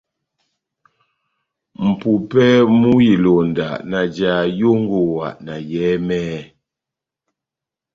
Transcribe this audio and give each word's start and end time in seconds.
Mʼpumpɛ 1.85 2.45
mú 2.79 2.91
ilonda 3.13 3.67
na 3.89 3.99
jaha 4.15 4.43
yongowa 4.59 5.27
na 5.45 5.53
yɛhɛmɛhɛ, 5.69 6.39